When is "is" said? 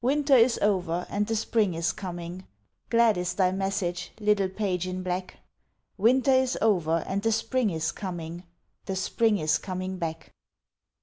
0.36-0.58, 1.74-1.92, 3.18-3.34, 6.32-6.56, 7.68-7.92, 9.36-9.58